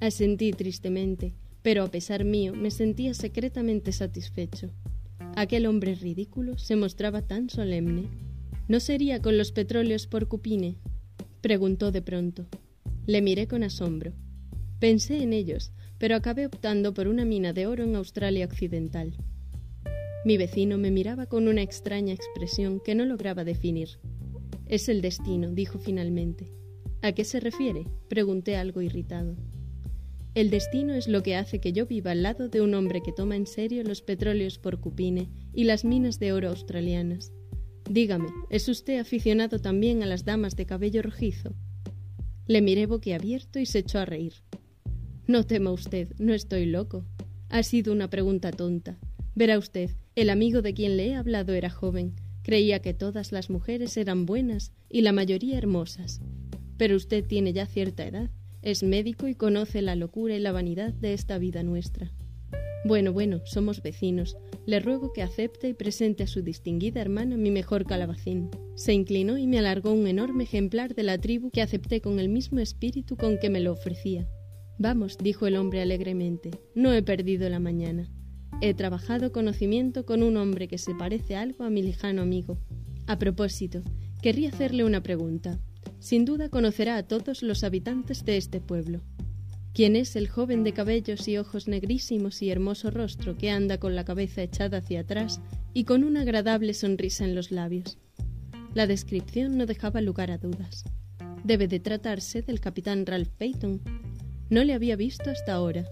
Asentí 0.00 0.52
tristemente, 0.52 1.34
pero 1.62 1.84
a 1.84 1.90
pesar 1.90 2.24
mío 2.24 2.52
me 2.54 2.70
sentía 2.70 3.14
secretamente 3.14 3.92
satisfecho. 3.92 4.70
Aquel 5.40 5.64
hombre 5.64 5.94
ridículo 5.94 6.58
se 6.58 6.76
mostraba 6.76 7.22
tan 7.22 7.48
solemne. 7.48 8.10
¿No 8.68 8.78
sería 8.78 9.22
con 9.22 9.38
los 9.38 9.52
petróleos 9.52 10.06
por 10.06 10.28
Cupine? 10.28 10.76
preguntó 11.40 11.90
de 11.92 12.02
pronto. 12.02 12.44
Le 13.06 13.22
miré 13.22 13.48
con 13.48 13.62
asombro. 13.62 14.12
Pensé 14.80 15.22
en 15.22 15.32
ellos, 15.32 15.72
pero 15.96 16.14
acabé 16.14 16.44
optando 16.44 16.92
por 16.92 17.08
una 17.08 17.24
mina 17.24 17.54
de 17.54 17.66
oro 17.66 17.84
en 17.84 17.96
Australia 17.96 18.44
Occidental. 18.44 19.14
Mi 20.26 20.36
vecino 20.36 20.76
me 20.76 20.90
miraba 20.90 21.24
con 21.24 21.48
una 21.48 21.62
extraña 21.62 22.12
expresión 22.12 22.78
que 22.78 22.94
no 22.94 23.06
lograba 23.06 23.42
definir. 23.42 23.88
Es 24.66 24.90
el 24.90 25.00
destino, 25.00 25.52
dijo 25.52 25.78
finalmente. 25.78 26.52
¿A 27.00 27.12
qué 27.12 27.24
se 27.24 27.40
refiere? 27.40 27.86
pregunté 28.10 28.56
algo 28.56 28.82
irritado. 28.82 29.36
El 30.34 30.50
destino 30.50 30.94
es 30.94 31.08
lo 31.08 31.24
que 31.24 31.34
hace 31.34 31.60
que 31.60 31.72
yo 31.72 31.86
viva 31.86 32.12
al 32.12 32.22
lado 32.22 32.48
de 32.48 32.60
un 32.60 32.74
hombre 32.74 33.02
que 33.02 33.12
toma 33.12 33.34
en 33.34 33.46
serio 33.46 33.82
los 33.82 34.00
petróleos 34.00 34.58
por 34.58 34.80
cupine 34.80 35.28
y 35.52 35.64
las 35.64 35.84
minas 35.84 36.20
de 36.20 36.32
oro 36.32 36.50
australianas. 36.50 37.32
Dígame, 37.90 38.28
¿es 38.48 38.68
usted 38.68 39.00
aficionado 39.00 39.58
también 39.58 40.04
a 40.04 40.06
las 40.06 40.24
damas 40.24 40.54
de 40.54 40.66
cabello 40.66 41.02
rojizo? 41.02 41.56
Le 42.46 42.62
miré 42.62 42.86
boquiabierto 42.86 43.58
y 43.58 43.66
se 43.66 43.80
echó 43.80 43.98
a 43.98 44.04
reír. 44.04 44.34
No 45.26 45.44
tema 45.44 45.72
usted, 45.72 46.12
no 46.18 46.32
estoy 46.32 46.66
loco. 46.66 47.04
Ha 47.48 47.64
sido 47.64 47.92
una 47.92 48.08
pregunta 48.08 48.52
tonta. 48.52 48.98
Verá 49.34 49.58
usted, 49.58 49.90
el 50.14 50.30
amigo 50.30 50.62
de 50.62 50.74
quien 50.74 50.96
le 50.96 51.08
he 51.08 51.14
hablado 51.16 51.54
era 51.54 51.70
joven, 51.70 52.14
creía 52.42 52.80
que 52.80 52.94
todas 52.94 53.32
las 53.32 53.50
mujeres 53.50 53.96
eran 53.96 54.26
buenas 54.26 54.72
y 54.88 55.00
la 55.00 55.12
mayoría 55.12 55.58
hermosas. 55.58 56.20
Pero 56.76 56.94
usted 56.94 57.24
tiene 57.26 57.52
ya 57.52 57.66
cierta 57.66 58.06
edad, 58.06 58.30
es 58.62 58.82
médico 58.82 59.28
y 59.28 59.34
conoce 59.34 59.82
la 59.82 59.96
locura 59.96 60.36
y 60.36 60.40
la 60.40 60.52
vanidad 60.52 60.92
de 60.92 61.14
esta 61.14 61.38
vida 61.38 61.62
nuestra. 61.62 62.12
Bueno, 62.84 63.12
bueno, 63.12 63.40
somos 63.44 63.82
vecinos. 63.82 64.38
Le 64.64 64.80
ruego 64.80 65.12
que 65.12 65.22
acepte 65.22 65.68
y 65.68 65.74
presente 65.74 66.22
a 66.22 66.26
su 66.26 66.42
distinguida 66.42 67.00
hermana 67.00 67.36
mi 67.36 67.50
mejor 67.50 67.84
calabacín. 67.84 68.48
Se 68.74 68.94
inclinó 68.94 69.36
y 69.36 69.46
me 69.46 69.58
alargó 69.58 69.92
un 69.92 70.06
enorme 70.06 70.44
ejemplar 70.44 70.94
de 70.94 71.02
la 71.02 71.18
tribu 71.18 71.50
que 71.50 71.60
acepté 71.60 72.00
con 72.00 72.18
el 72.18 72.30
mismo 72.30 72.58
espíritu 72.58 73.16
con 73.16 73.38
que 73.38 73.50
me 73.50 73.60
lo 73.60 73.72
ofrecía. 73.72 74.26
Vamos, 74.78 75.18
dijo 75.18 75.46
el 75.46 75.56
hombre 75.56 75.82
alegremente, 75.82 76.50
no 76.74 76.94
he 76.94 77.02
perdido 77.02 77.50
la 77.50 77.60
mañana. 77.60 78.10
He 78.62 78.72
trabajado 78.72 79.30
conocimiento 79.30 80.06
con 80.06 80.22
un 80.22 80.38
hombre 80.38 80.68
que 80.68 80.78
se 80.78 80.94
parece 80.94 81.36
algo 81.36 81.64
a 81.64 81.70
mi 81.70 81.82
lejano 81.82 82.22
amigo. 82.22 82.58
A 83.06 83.18
propósito, 83.18 83.82
querría 84.22 84.48
hacerle 84.48 84.84
una 84.84 85.02
pregunta. 85.02 85.60
Sin 86.00 86.24
duda 86.24 86.48
conocerá 86.48 86.96
a 86.96 87.02
todos 87.02 87.42
los 87.42 87.62
habitantes 87.62 88.24
de 88.24 88.38
este 88.38 88.60
pueblo. 88.60 89.02
¿Quién 89.74 89.96
es 89.96 90.16
el 90.16 90.28
joven 90.28 90.64
de 90.64 90.72
cabellos 90.72 91.28
y 91.28 91.36
ojos 91.36 91.68
negrísimos 91.68 92.42
y 92.42 92.50
hermoso 92.50 92.90
rostro 92.90 93.36
que 93.36 93.50
anda 93.50 93.78
con 93.78 93.94
la 93.94 94.04
cabeza 94.04 94.42
echada 94.42 94.78
hacia 94.78 95.00
atrás 95.00 95.40
y 95.74 95.84
con 95.84 96.02
una 96.02 96.22
agradable 96.22 96.74
sonrisa 96.74 97.24
en 97.24 97.34
los 97.34 97.52
labios? 97.52 97.98
La 98.74 98.86
descripción 98.86 99.58
no 99.58 99.66
dejaba 99.66 100.00
lugar 100.00 100.30
a 100.30 100.38
dudas. 100.38 100.84
Debe 101.44 101.68
de 101.68 101.80
tratarse 101.80 102.42
del 102.42 102.60
capitán 102.60 103.04
Ralph 103.04 103.30
Peyton. 103.36 103.80
No 104.48 104.64
le 104.64 104.72
había 104.72 104.96
visto 104.96 105.30
hasta 105.30 105.52
ahora. 105.52 105.84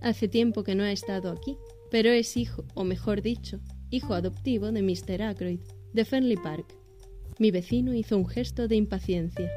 Hace 0.00 0.28
tiempo 0.28 0.62
que 0.62 0.74
no 0.74 0.84
ha 0.84 0.92
estado 0.92 1.30
aquí, 1.30 1.58
pero 1.90 2.10
es 2.10 2.36
hijo, 2.36 2.64
o 2.74 2.84
mejor 2.84 3.20
dicho, 3.20 3.60
hijo 3.90 4.14
adoptivo 4.14 4.70
de 4.70 4.82
Mr. 4.82 5.22
Ackroyd, 5.22 5.60
de 5.92 6.04
Fenley 6.04 6.36
Park. 6.36 6.79
Mi 7.40 7.50
vecino 7.50 7.94
hizo 7.94 8.18
un 8.18 8.26
gesto 8.26 8.68
de 8.68 8.76
impaciencia. 8.76 9.50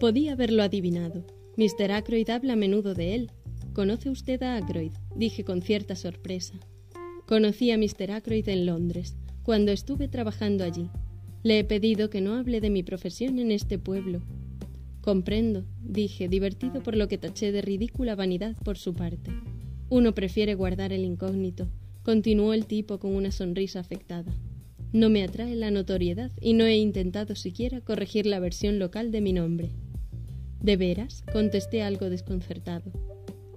Podía 0.00 0.34
haberlo 0.34 0.62
adivinado. 0.62 1.24
Mr. 1.56 1.90
Ackroyd 1.92 2.28
habla 2.28 2.52
a 2.52 2.56
menudo 2.56 2.92
de 2.92 3.14
él. 3.14 3.30
¿Conoce 3.72 4.10
usted 4.10 4.42
a 4.42 4.58
Ackroyd? 4.58 4.92
dije 5.16 5.42
con 5.42 5.62
cierta 5.62 5.96
sorpresa. 5.96 6.60
Conocí 7.26 7.70
a 7.70 7.78
Mr. 7.78 8.10
Ackroyd 8.10 8.46
en 8.50 8.66
Londres, 8.66 9.16
cuando 9.44 9.72
estuve 9.72 10.08
trabajando 10.08 10.62
allí. 10.62 10.90
Le 11.42 11.58
he 11.58 11.64
pedido 11.64 12.10
que 12.10 12.20
no 12.20 12.34
hable 12.34 12.60
de 12.60 12.68
mi 12.68 12.82
profesión 12.82 13.38
en 13.38 13.50
este 13.50 13.78
pueblo. 13.78 14.20
Comprendo, 15.00 15.64
dije, 15.82 16.28
divertido 16.28 16.82
por 16.82 16.96
lo 16.96 17.08
que 17.08 17.16
taché 17.16 17.50
de 17.50 17.62
ridícula 17.62 18.14
vanidad 18.14 18.58
por 18.62 18.76
su 18.76 18.92
parte. 18.92 19.30
Uno 19.88 20.14
prefiere 20.14 20.54
guardar 20.54 20.92
el 20.92 21.02
incógnito, 21.02 21.70
continuó 22.02 22.52
el 22.52 22.66
tipo 22.66 22.98
con 22.98 23.14
una 23.14 23.32
sonrisa 23.32 23.80
afectada. 23.80 24.36
No 24.92 25.08
me 25.08 25.22
atrae 25.22 25.56
la 25.56 25.70
notoriedad 25.70 26.30
y 26.38 26.52
no 26.52 26.66
he 26.66 26.76
intentado 26.76 27.34
siquiera 27.34 27.80
corregir 27.80 28.26
la 28.26 28.40
versión 28.40 28.78
local 28.78 29.10
de 29.10 29.22
mi 29.22 29.32
nombre. 29.32 29.70
¿De 30.60 30.76
veras? 30.76 31.24
contesté 31.32 31.82
algo 31.82 32.10
desconcertado. 32.10 32.92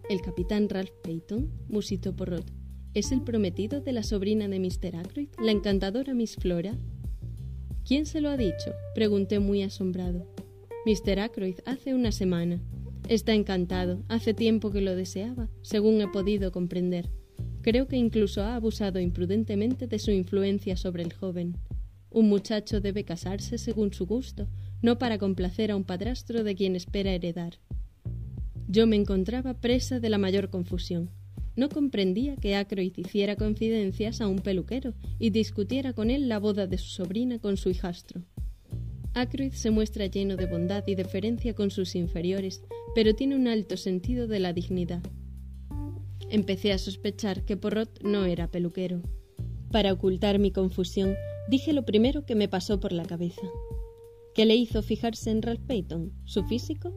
El 0.10 0.22
capitán 0.22 0.70
Ralph 0.70 0.94
Peyton, 1.04 1.52
musitó 1.68 2.16
Porrot, 2.16 2.50
¿es 2.94 3.12
el 3.12 3.22
prometido 3.22 3.82
de 3.82 3.92
la 3.92 4.04
sobrina 4.04 4.48
de 4.48 4.60
Mr. 4.60 4.96
Ackroyd, 4.96 5.28
la 5.44 5.52
encantadora 5.52 6.14
Miss 6.14 6.38
Flora? 6.38 6.78
¿Quién 7.86 8.06
se 8.06 8.22
lo 8.22 8.30
ha 8.30 8.38
dicho? 8.38 8.72
pregunté 8.94 9.40
muy 9.40 9.62
asombrado. 9.62 10.26
Mr. 10.86 11.20
Ackroyd 11.20 11.56
hace 11.66 11.94
una 11.94 12.14
semana. 12.14 12.62
Está 13.10 13.34
encantado. 13.34 14.04
Hace 14.08 14.34
tiempo 14.34 14.72
que 14.72 14.82
lo 14.82 14.96
deseaba, 14.96 15.50
según 15.62 16.00
he 16.00 16.08
podido 16.08 16.52
comprender. 16.52 17.10
Creo 17.66 17.88
que 17.88 17.98
incluso 17.98 18.44
ha 18.44 18.56
abusado 18.56 19.00
imprudentemente 19.00 19.88
de 19.88 19.98
su 19.98 20.12
influencia 20.12 20.78
sobre 20.78 21.02
el 21.02 21.12
joven. 21.12 21.58
Un 22.12 22.30
muchacho 22.30 22.80
debe 22.80 23.06
casarse 23.06 23.58
según 23.58 23.92
su 23.92 24.06
gusto, 24.06 24.48
no 24.84 25.00
para 25.00 25.18
complacer 25.18 25.72
a 25.72 25.76
un 25.76 25.84
padrastro 25.84 26.44
de 26.44 26.54
quien 26.54 26.76
espera 26.76 27.14
heredar. 27.14 27.56
Yo 28.68 28.86
me 28.86 28.98
encontraba 28.98 29.56
presa 29.56 30.00
de 30.00 30.10
la 30.10 30.20
mayor 30.20 30.52
confusión. 30.52 31.10
No 31.56 31.68
comprendía 31.70 32.36
que 32.36 32.54
Ackroyd 32.56 32.96
hiciera 32.98 33.36
confidencias 33.36 34.22
a 34.22 34.28
un 34.28 34.42
peluquero 34.42 34.94
y 35.18 35.32
discutiera 35.32 35.94
con 35.94 36.12
él 36.12 36.30
la 36.30 36.38
boda 36.38 36.68
de 36.68 36.78
su 36.78 36.90
sobrina 36.90 37.40
con 37.40 37.58
su 37.58 37.72
hijastro. 37.72 38.22
Ackroyd 39.16 39.54
se 39.54 39.72
muestra 39.72 40.06
lleno 40.06 40.36
de 40.36 40.46
bondad 40.46 40.84
y 40.86 40.94
deferencia 40.94 41.56
con 41.56 41.72
sus 41.72 41.96
inferiores, 41.96 42.62
pero 42.94 43.16
tiene 43.16 43.36
un 43.36 43.48
alto 43.48 43.76
sentido 43.76 44.28
de 44.28 44.40
la 44.40 44.54
dignidad. 44.54 45.02
Empecé 46.30 46.72
a 46.74 46.78
sospechar 46.78 47.44
que 47.46 47.58
Porrot 47.58 48.04
no 48.04 48.26
era 48.26 48.50
peluquero. 48.50 49.02
Para 49.72 49.94
ocultar 49.94 50.40
mi 50.40 50.52
confusión, 50.52 51.16
dije 51.50 51.74
lo 51.74 51.86
primero 51.86 52.26
que 52.26 52.36
me 52.36 52.48
pasó 52.48 52.80
por 52.80 52.92
la 52.92 53.06
cabeza. 53.06 53.42
¿Qué 54.34 54.46
le 54.46 54.56
hizo 54.56 54.82
fijarse 54.82 55.32
en 55.32 55.42
Ralph 55.42 55.62
Peyton? 55.68 56.12
¿Su 56.26 56.44
físico? 56.44 56.94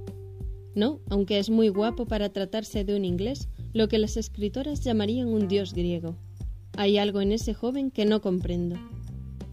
No, 0.74 1.00
aunque 1.10 1.38
es 1.38 1.50
muy 1.50 1.68
guapo 1.68 2.06
para 2.06 2.30
tratarse 2.30 2.84
de 2.84 2.96
un 2.96 3.04
inglés, 3.04 3.48
lo 3.72 3.88
que 3.88 3.98
las 3.98 4.16
escritoras 4.16 4.82
llamarían 4.82 5.28
un 5.28 5.48
dios 5.48 5.74
griego. 5.74 6.16
Hay 6.76 6.98
algo 6.98 7.20
en 7.20 7.32
ese 7.32 7.54
joven 7.54 7.90
que 7.90 8.06
no 8.06 8.20
comprendo. 8.20 8.76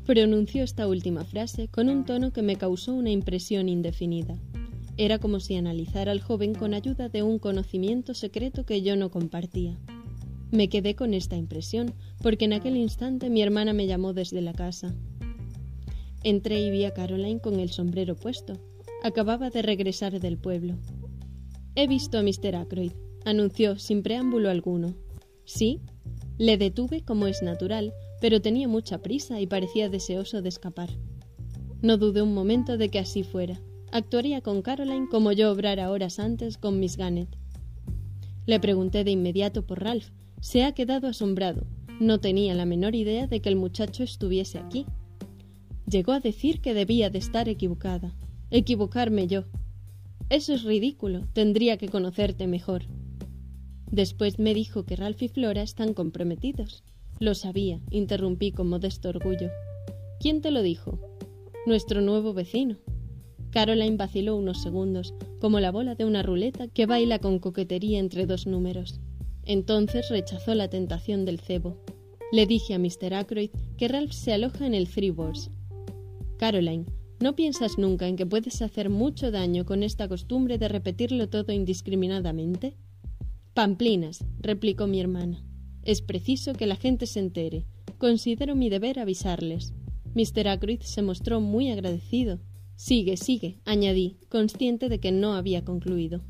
Pronunció 0.06 0.64
esta 0.64 0.88
última 0.88 1.26
frase 1.26 1.68
con 1.68 1.90
un 1.90 2.06
tono 2.06 2.32
que 2.32 2.44
me 2.44 2.56
causó 2.56 2.94
una 2.94 3.10
impresión 3.10 3.70
indefinida. 3.70 4.36
Era 4.98 5.20
como 5.20 5.40
si 5.40 5.56
analizara 5.56 6.12
al 6.12 6.22
joven 6.22 6.54
con 6.54 6.74
ayuda 6.74 7.10
de 7.10 7.22
un 7.22 7.38
conocimiento 7.38 8.14
secreto 8.14 8.66
que 8.66 8.82
yo 8.82 8.96
no 8.96 9.12
compartía. 9.12 9.78
Me 10.52 10.70
quedé 10.70 10.96
con 10.96 11.14
esta 11.14 11.36
impresión, 11.36 11.94
porque 12.22 12.46
en 12.46 12.54
aquel 12.54 12.78
instante 12.78 13.30
mi 13.30 13.42
hermana 13.42 13.74
me 13.74 13.88
llamó 13.88 14.14
desde 14.14 14.42
la 14.42 14.54
casa. 14.54 14.96
Entré 16.24 16.62
y 16.62 16.72
vi 16.72 16.86
a 16.86 16.94
Caroline 16.94 17.42
con 17.42 17.60
el 17.60 17.72
sombrero 17.72 18.16
puesto. 18.16 18.54
Acababa 19.04 19.50
de 19.50 19.62
regresar 19.62 20.20
del 20.20 20.38
pueblo. 20.38 20.76
He 21.76 21.88
visto 21.88 22.18
a 22.18 22.24
Mr. 22.24 22.56
Ackroyd, 22.56 22.94
anunció 23.26 23.78
sin 23.78 24.02
preámbulo 24.02 24.50
alguno. 24.50 24.96
Sí, 25.44 25.82
le 26.38 26.58
detuve 26.58 27.02
como 27.02 27.28
es 27.28 27.42
natural, 27.42 27.94
pero 28.22 28.42
tenía 28.42 28.70
mucha 28.70 29.00
prisa 29.00 29.42
y 29.42 29.48
parecía 29.48 29.90
deseoso 29.90 30.42
de 30.42 30.50
escapar. 30.50 30.90
No 31.82 31.98
dudé 31.98 32.22
un 32.22 32.34
momento 32.34 32.78
de 32.78 32.90
que 32.90 33.00
así 33.00 33.24
fuera. 33.24 33.62
Actuaría 33.92 34.42
con 34.42 34.62
Caroline 34.62 35.08
como 35.10 35.32
yo 35.32 35.52
obrara 35.52 35.90
horas 35.90 36.20
antes 36.20 36.58
con 36.58 36.80
Miss 36.80 36.98
Gannett. 36.98 37.30
Le 38.46 38.60
pregunté 38.60 39.04
de 39.04 39.12
inmediato 39.12 39.66
por 39.66 39.84
Ralph. 39.84 40.10
Se 40.42 40.64
ha 40.64 40.74
quedado 40.74 41.08
asombrado. 41.08 41.66
No 42.00 42.20
tenía 42.20 42.54
la 42.54 42.66
menor 42.66 42.94
idea 42.94 43.26
de 43.26 43.40
que 43.40 43.50
el 43.50 43.56
muchacho 43.56 44.04
estuviese 44.04 44.60
aquí. 44.60 44.86
Llegó 45.90 46.12
a 46.12 46.20
decir 46.20 46.62
que 46.62 46.74
debía 46.74 47.10
de 47.10 47.20
estar 47.20 47.48
equivocada. 47.48 48.14
Equivocarme 48.52 49.28
yo. 49.28 49.46
Eso 50.30 50.54
es 50.54 50.64
ridículo. 50.64 51.28
Tendría 51.34 51.78
que 51.78 51.90
conocerte 51.90 52.48
mejor. 52.48 52.84
Después 53.92 54.40
me 54.40 54.54
dijo 54.54 54.84
que 54.84 54.96
Ralph 54.96 55.22
y 55.22 55.30
Flora 55.30 55.62
están 55.62 55.94
comprometidos. 55.94 56.84
Lo 57.20 57.34
sabía, 57.34 57.80
interrumpí 57.92 58.52
con 58.52 58.68
modesto 58.68 59.10
orgullo. 59.10 59.50
¿Quién 60.20 60.42
te 60.42 60.52
lo 60.52 60.62
dijo? 60.62 61.00
Nuestro 61.66 62.02
nuevo 62.02 62.34
vecino. 62.34 62.78
Caroline 63.56 63.96
vaciló 63.96 64.36
unos 64.36 64.62
segundos, 64.62 65.14
como 65.40 65.62
la 65.62 65.72
bola 65.72 65.96
de 65.96 66.04
una 66.04 66.22
ruleta 66.24 66.68
que 66.68 66.86
baila 66.86 67.20
con 67.20 67.40
coquetería 67.40 68.00
entre 68.00 68.26
dos 68.26 68.48
números. 68.48 69.00
Entonces 69.46 70.10
rechazó 70.10 70.56
la 70.56 70.70
tentación 70.70 71.24
del 71.24 71.40
cebo. 71.40 71.78
Le 72.34 72.48
dije 72.48 72.74
a 72.74 72.80
Mr. 72.80 73.14
Ackroyd 73.14 73.52
que 73.78 73.88
Ralph 73.88 74.12
se 74.12 74.34
aloja 74.34 74.68
en 74.68 74.74
el 74.74 74.90
Three 74.90 75.16
Caroline, 76.38 76.84
¿no 77.22 77.38
piensas 77.38 77.78
nunca 77.78 78.10
en 78.10 78.18
que 78.18 78.26
puedes 78.26 78.62
hacer 78.62 78.90
mucho 78.90 79.32
daño 79.32 79.64
con 79.64 79.84
esta 79.84 80.10
costumbre 80.10 80.58
de 80.58 80.68
repetirlo 80.68 81.30
todo 81.30 81.54
indiscriminadamente? 81.54 82.76
Pamplinas, 83.54 84.26
replicó 84.42 84.86
mi 84.86 85.00
hermana. 85.00 85.46
Es 85.84 86.02
preciso 86.02 86.52
que 86.52 86.68
la 86.68 86.76
gente 86.76 87.06
se 87.06 87.22
entere. 87.22 87.64
Considero 88.00 88.54
mi 88.54 88.70
deber 88.70 89.00
avisarles. 89.00 89.74
Mr. 90.14 90.50
Ackroyd 90.50 90.82
se 90.82 91.02
mostró 91.02 91.40
muy 91.40 91.72
agradecido. 91.72 92.42
Sigue, 92.76 93.16
sigue, 93.16 93.60
añadí, 93.66 94.18
consciente 94.30 94.90
de 94.90 95.00
que 95.00 95.12
no 95.12 95.34
había 95.34 95.64
concluido. 95.64 96.22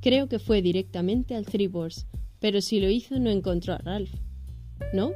Creo 0.00 0.28
que 0.28 0.38
fue 0.38 0.62
directamente 0.62 1.34
al 1.34 1.44
Three 1.44 1.66
Boars, 1.66 2.06
pero 2.40 2.60
si 2.60 2.80
lo 2.80 2.88
hizo 2.88 3.18
no 3.18 3.30
encontró 3.30 3.74
a 3.74 3.78
Ralph. 3.78 4.14
¿No? 4.94 5.12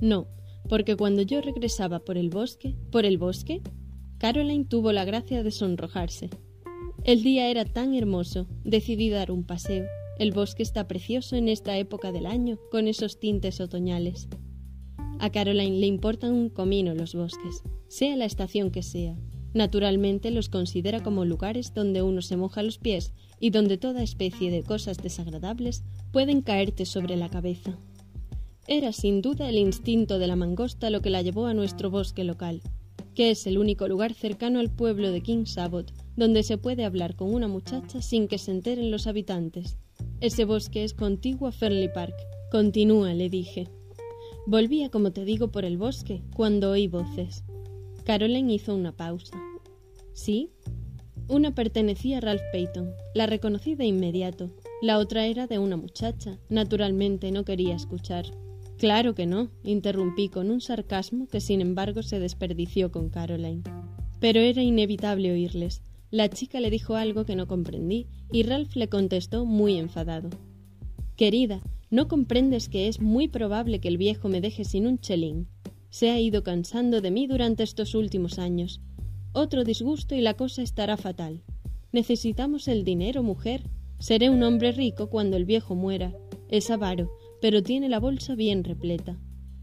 No, 0.00 0.26
porque 0.68 0.96
cuando 0.96 1.22
yo 1.22 1.40
regresaba 1.40 2.00
por 2.00 2.18
el 2.18 2.30
bosque, 2.30 2.74
por 2.90 3.04
el 3.04 3.18
bosque, 3.18 3.62
Caroline 4.18 4.64
tuvo 4.64 4.92
la 4.92 5.04
gracia 5.04 5.42
de 5.42 5.50
sonrojarse. 5.50 6.30
El 7.04 7.22
día 7.22 7.48
era 7.48 7.64
tan 7.64 7.94
hermoso, 7.94 8.48
decidí 8.64 9.10
dar 9.10 9.30
un 9.30 9.44
paseo. 9.44 9.86
El 10.18 10.32
bosque 10.32 10.62
está 10.62 10.88
precioso 10.88 11.36
en 11.36 11.48
esta 11.48 11.78
época 11.78 12.10
del 12.10 12.26
año, 12.26 12.58
con 12.70 12.88
esos 12.88 13.20
tintes 13.20 13.60
otoñales. 13.60 14.28
A 15.20 15.30
Caroline 15.30 15.78
le 15.78 15.86
importan 15.86 16.32
un 16.32 16.48
comino 16.48 16.94
los 16.94 17.14
bosques, 17.14 17.62
sea 17.88 18.16
la 18.16 18.24
estación 18.24 18.70
que 18.70 18.82
sea. 18.82 19.16
Naturalmente 19.56 20.30
los 20.30 20.50
considera 20.50 21.02
como 21.02 21.24
lugares 21.24 21.72
donde 21.72 22.02
uno 22.02 22.20
se 22.20 22.36
moja 22.36 22.62
los 22.62 22.76
pies 22.76 23.14
y 23.40 23.48
donde 23.48 23.78
toda 23.78 24.02
especie 24.02 24.50
de 24.50 24.62
cosas 24.62 24.98
desagradables 24.98 25.82
pueden 26.12 26.42
caerte 26.42 26.84
sobre 26.84 27.16
la 27.16 27.30
cabeza. 27.30 27.78
Era 28.68 28.92
sin 28.92 29.22
duda 29.22 29.48
el 29.48 29.56
instinto 29.56 30.18
de 30.18 30.26
la 30.26 30.36
mangosta 30.36 30.90
lo 30.90 31.00
que 31.00 31.08
la 31.08 31.22
llevó 31.22 31.46
a 31.46 31.54
nuestro 31.54 31.88
bosque 31.90 32.22
local, 32.22 32.60
que 33.14 33.30
es 33.30 33.46
el 33.46 33.56
único 33.56 33.88
lugar 33.88 34.12
cercano 34.12 34.60
al 34.60 34.70
pueblo 34.70 35.10
de 35.10 35.22
King 35.22 35.46
Sabot 35.46 35.90
donde 36.16 36.42
se 36.42 36.58
puede 36.58 36.84
hablar 36.84 37.16
con 37.16 37.32
una 37.32 37.48
muchacha 37.48 38.02
sin 38.02 38.28
que 38.28 38.36
se 38.36 38.50
enteren 38.50 38.90
los 38.90 39.06
habitantes. 39.06 39.78
Ese 40.20 40.44
bosque 40.44 40.84
es 40.84 40.92
contiguo 40.92 41.48
a 41.48 41.52
Fernley 41.52 41.88
Park. 41.94 42.14
Continúa, 42.50 43.14
le 43.14 43.30
dije. 43.30 43.68
Volvía, 44.46 44.90
como 44.90 45.12
te 45.12 45.24
digo, 45.24 45.50
por 45.50 45.64
el 45.64 45.78
bosque 45.78 46.20
cuando 46.34 46.72
oí 46.72 46.88
voces. 46.88 47.42
Caroline 48.06 48.54
hizo 48.54 48.72
una 48.72 48.92
pausa. 48.92 49.36
¿Sí? 50.12 50.52
Una 51.26 51.56
pertenecía 51.56 52.18
a 52.18 52.20
Ralph 52.20 52.44
Peyton. 52.52 52.92
La 53.16 53.26
reconocí 53.26 53.74
de 53.74 53.84
inmediato. 53.84 54.52
La 54.80 54.98
otra 54.98 55.26
era 55.26 55.48
de 55.48 55.58
una 55.58 55.76
muchacha. 55.76 56.38
Naturalmente 56.48 57.32
no 57.32 57.44
quería 57.44 57.74
escuchar. 57.74 58.26
Claro 58.78 59.16
que 59.16 59.26
no, 59.26 59.50
interrumpí 59.64 60.28
con 60.28 60.52
un 60.52 60.60
sarcasmo 60.60 61.26
que 61.26 61.40
sin 61.40 61.60
embargo 61.60 62.04
se 62.04 62.20
desperdició 62.20 62.92
con 62.92 63.10
Caroline. 63.10 63.64
Pero 64.20 64.38
era 64.38 64.62
inevitable 64.62 65.32
oírles. 65.32 65.82
La 66.12 66.28
chica 66.28 66.60
le 66.60 66.70
dijo 66.70 66.94
algo 66.94 67.24
que 67.24 67.34
no 67.34 67.48
comprendí 67.48 68.06
y 68.30 68.44
Ralph 68.44 68.76
le 68.76 68.88
contestó 68.88 69.46
muy 69.46 69.78
enfadado. 69.78 70.30
Querida, 71.16 71.60
¿no 71.90 72.06
comprendes 72.06 72.68
que 72.68 72.86
es 72.86 73.00
muy 73.00 73.26
probable 73.26 73.80
que 73.80 73.88
el 73.88 73.98
viejo 73.98 74.28
me 74.28 74.40
deje 74.40 74.62
sin 74.62 74.86
un 74.86 75.00
chelín? 75.00 75.48
Se 75.90 76.10
ha 76.10 76.20
ido 76.20 76.42
cansando 76.42 77.00
de 77.00 77.10
mí 77.10 77.26
durante 77.26 77.62
estos 77.62 77.94
últimos 77.94 78.38
años. 78.38 78.80
Otro 79.32 79.64
disgusto 79.64 80.14
y 80.14 80.20
la 80.20 80.34
cosa 80.34 80.62
estará 80.62 80.96
fatal. 80.96 81.42
Necesitamos 81.92 82.68
el 82.68 82.84
dinero, 82.84 83.22
mujer. 83.22 83.62
Seré 83.98 84.30
un 84.30 84.42
hombre 84.42 84.72
rico 84.72 85.08
cuando 85.08 85.36
el 85.36 85.44
viejo 85.44 85.74
muera. 85.74 86.14
Es 86.48 86.70
avaro, 86.70 87.10
pero 87.40 87.62
tiene 87.62 87.88
la 87.88 88.00
bolsa 88.00 88.34
bien 88.34 88.64
repleta. 88.64 89.18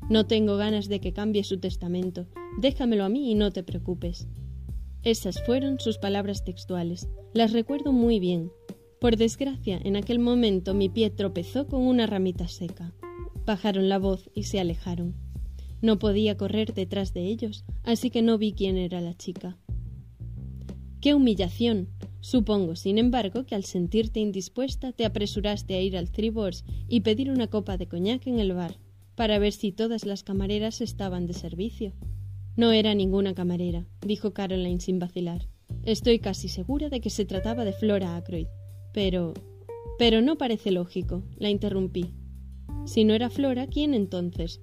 No 0.09 0.25
tengo 0.25 0.57
ganas 0.57 0.89
de 0.89 0.99
que 0.99 1.13
cambie 1.13 1.43
su 1.43 1.59
testamento. 1.59 2.27
Déjamelo 2.59 3.03
a 3.03 3.09
mí 3.09 3.31
y 3.31 3.35
no 3.35 3.51
te 3.51 3.63
preocupes. 3.63 4.27
Esas 5.03 5.43
fueron 5.45 5.79
sus 5.79 5.97
palabras 5.97 6.43
textuales. 6.43 7.09
Las 7.33 7.51
recuerdo 7.51 7.91
muy 7.91 8.19
bien. 8.19 8.51
Por 8.99 9.17
desgracia, 9.17 9.79
en 9.83 9.95
aquel 9.95 10.19
momento 10.19 10.73
mi 10.73 10.87
pie 10.87 11.09
tropezó 11.09 11.67
con 11.67 11.81
una 11.81 12.07
ramita 12.07 12.47
seca. 12.47 12.93
Bajaron 13.45 13.89
la 13.89 13.99
voz 13.99 14.29
y 14.33 14.43
se 14.43 14.59
alejaron. 14.59 15.15
No 15.83 15.99
podía 15.99 16.37
correr 16.37 16.73
detrás 16.73 17.13
de 17.13 17.25
ellos, 17.25 17.65
así 17.83 18.09
que 18.09 18.21
no 18.21 18.37
vi 18.37 18.53
quién 18.53 18.77
era 18.77 19.01
la 19.01 19.17
chica. 19.17 19.57
¡Qué 21.01 21.13
humillación! 21.13 21.89
Supongo, 22.21 22.77
sin 22.77 22.97
embargo, 22.97 23.45
que 23.45 23.53
al 23.53 23.65
sentirte 23.65 24.21
indispuesta 24.21 24.93
te 24.93 25.03
apresuraste 25.03 25.75
a 25.75 25.81
ir 25.81 25.97
al 25.97 26.09
Tribors 26.09 26.63
y 26.87 27.01
pedir 27.01 27.29
una 27.29 27.47
copa 27.47 27.75
de 27.75 27.87
coñac 27.87 28.25
en 28.27 28.39
el 28.39 28.53
bar, 28.53 28.79
para 29.15 29.39
ver 29.39 29.51
si 29.51 29.73
todas 29.73 30.05
las 30.05 30.23
camareras 30.23 30.79
estaban 30.79 31.27
de 31.27 31.33
servicio. 31.33 31.91
No 32.55 32.71
era 32.71 32.95
ninguna 32.95 33.33
camarera, 33.33 33.85
dijo 34.07 34.31
Caroline 34.31 34.79
sin 34.79 34.99
vacilar. 34.99 35.49
Estoy 35.83 36.19
casi 36.19 36.47
segura 36.47 36.87
de 36.87 37.01
que 37.01 37.09
se 37.09 37.25
trataba 37.25 37.65
de 37.65 37.73
Flora 37.73 38.15
Ackroyd. 38.15 38.47
Pero. 38.93 39.33
Pero 39.99 40.21
no 40.21 40.37
parece 40.37 40.71
lógico, 40.71 41.23
la 41.39 41.49
interrumpí. 41.49 42.13
Si 42.85 43.03
no 43.03 43.13
era 43.13 43.29
Flora, 43.29 43.67
¿quién 43.67 43.93
entonces? 43.93 44.61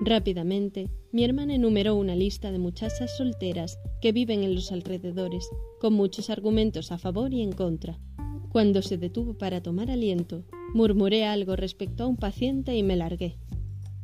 Rápidamente, 0.00 0.90
mi 1.10 1.24
hermana 1.24 1.54
enumeró 1.54 1.94
una 1.94 2.14
lista 2.14 2.52
de 2.52 2.58
muchachas 2.58 3.16
solteras 3.16 3.78
que 4.02 4.12
viven 4.12 4.42
en 4.42 4.54
los 4.54 4.70
alrededores, 4.70 5.48
con 5.80 5.94
muchos 5.94 6.28
argumentos 6.28 6.92
a 6.92 6.98
favor 6.98 7.32
y 7.32 7.40
en 7.40 7.52
contra. 7.52 7.98
Cuando 8.50 8.82
se 8.82 8.98
detuvo 8.98 9.38
para 9.38 9.62
tomar 9.62 9.90
aliento, 9.90 10.44
murmuré 10.74 11.24
algo 11.24 11.56
respecto 11.56 12.04
a 12.04 12.06
un 12.06 12.16
paciente 12.16 12.76
y 12.76 12.82
me 12.82 12.96
largué. 12.96 13.38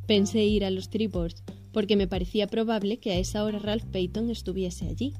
Pensé 0.06 0.44
ir 0.44 0.64
a 0.64 0.70
los 0.70 0.88
Tribors, 0.88 1.42
porque 1.72 1.96
me 1.96 2.06
parecía 2.06 2.46
probable 2.46 2.98
que 2.98 3.12
a 3.12 3.18
esa 3.18 3.44
hora 3.44 3.58
Ralph 3.58 3.84
Peyton 3.84 4.30
estuviese 4.30 4.88
allí. 4.88 5.12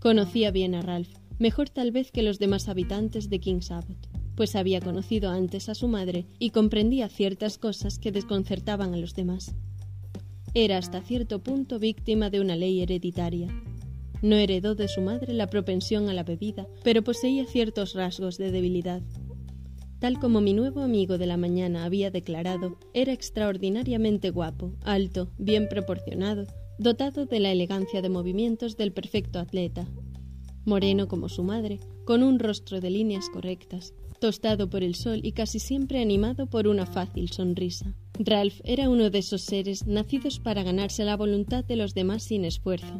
Conocía 0.00 0.50
bien 0.50 0.74
a 0.74 0.80
Ralph, 0.80 1.14
mejor 1.38 1.68
tal 1.68 1.92
vez 1.92 2.10
que 2.10 2.22
los 2.22 2.38
demás 2.38 2.68
habitantes 2.68 3.28
de 3.28 3.40
King's 3.40 3.70
Abbot, 3.70 4.08
pues 4.36 4.56
había 4.56 4.80
conocido 4.80 5.30
antes 5.30 5.68
a 5.68 5.74
su 5.74 5.86
madre 5.86 6.26
y 6.38 6.50
comprendía 6.50 7.08
ciertas 7.08 7.58
cosas 7.58 7.98
que 7.98 8.10
desconcertaban 8.10 8.94
a 8.94 8.96
los 8.96 9.14
demás. 9.14 9.54
Era 10.54 10.76
hasta 10.76 11.00
cierto 11.00 11.42
punto 11.42 11.78
víctima 11.78 12.28
de 12.28 12.38
una 12.38 12.56
ley 12.56 12.82
hereditaria. 12.82 13.48
No 14.20 14.36
heredó 14.36 14.74
de 14.74 14.86
su 14.86 15.00
madre 15.00 15.32
la 15.32 15.46
propensión 15.46 16.10
a 16.10 16.12
la 16.12 16.24
bebida, 16.24 16.68
pero 16.84 17.02
poseía 17.02 17.46
ciertos 17.46 17.94
rasgos 17.94 18.36
de 18.36 18.52
debilidad. 18.52 19.00
Tal 19.98 20.18
como 20.20 20.42
mi 20.42 20.52
nuevo 20.52 20.82
amigo 20.82 21.16
de 21.16 21.24
la 21.24 21.38
mañana 21.38 21.84
había 21.84 22.10
declarado, 22.10 22.76
era 22.92 23.14
extraordinariamente 23.14 24.28
guapo, 24.28 24.74
alto, 24.82 25.30
bien 25.38 25.68
proporcionado, 25.70 26.46
dotado 26.78 27.24
de 27.24 27.40
la 27.40 27.50
elegancia 27.50 28.02
de 28.02 28.10
movimientos 28.10 28.76
del 28.76 28.92
perfecto 28.92 29.38
atleta. 29.38 29.88
Moreno 30.66 31.08
como 31.08 31.30
su 31.30 31.44
madre, 31.44 31.80
con 32.04 32.22
un 32.22 32.38
rostro 32.38 32.82
de 32.82 32.90
líneas 32.90 33.30
correctas, 33.30 33.94
tostado 34.20 34.68
por 34.68 34.82
el 34.82 34.96
sol 34.96 35.20
y 35.22 35.32
casi 35.32 35.58
siempre 35.58 36.02
animado 36.02 36.46
por 36.46 36.68
una 36.68 36.84
fácil 36.84 37.30
sonrisa. 37.30 37.96
Ralph 38.18 38.60
era 38.64 38.90
uno 38.90 39.10
de 39.10 39.18
esos 39.18 39.42
seres 39.42 39.86
nacidos 39.86 40.38
para 40.38 40.62
ganarse 40.62 41.04
la 41.04 41.16
voluntad 41.16 41.64
de 41.64 41.76
los 41.76 41.94
demás 41.94 42.22
sin 42.22 42.44
esfuerzo. 42.44 42.98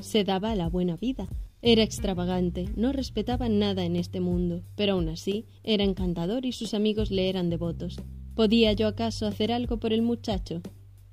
Se 0.00 0.24
daba 0.24 0.54
la 0.54 0.68
buena 0.68 0.96
vida. 0.96 1.28
Era 1.62 1.82
extravagante, 1.82 2.68
no 2.76 2.92
respetaba 2.92 3.48
nada 3.48 3.84
en 3.84 3.96
este 3.96 4.20
mundo, 4.20 4.62
pero 4.76 4.94
aún 4.94 5.08
así 5.08 5.46
era 5.62 5.84
encantador 5.84 6.44
y 6.44 6.52
sus 6.52 6.74
amigos 6.74 7.10
le 7.10 7.28
eran 7.28 7.50
devotos. 7.50 8.00
¿Podía 8.34 8.72
yo 8.72 8.88
acaso 8.88 9.26
hacer 9.26 9.52
algo 9.52 9.78
por 9.78 9.92
el 9.92 10.02
muchacho? 10.02 10.62